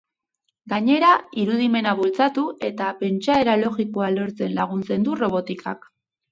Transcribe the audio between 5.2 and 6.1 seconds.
robotikak.